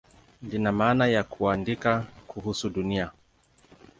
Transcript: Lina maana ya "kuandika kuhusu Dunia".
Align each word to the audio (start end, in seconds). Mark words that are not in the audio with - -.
Lina 0.41 0.71
maana 0.71 1.07
ya 1.07 1.23
"kuandika 1.23 2.05
kuhusu 2.27 2.69
Dunia". 2.69 3.11